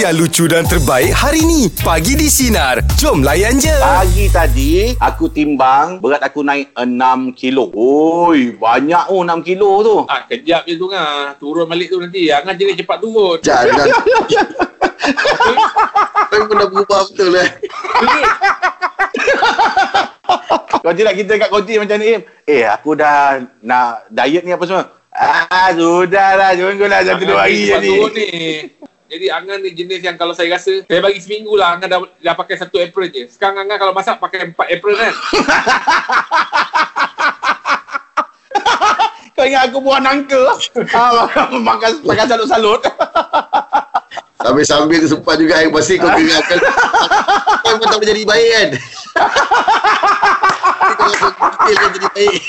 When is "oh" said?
9.12-9.20